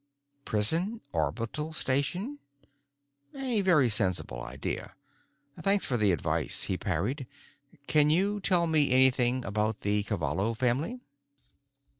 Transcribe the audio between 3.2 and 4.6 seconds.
A very sensible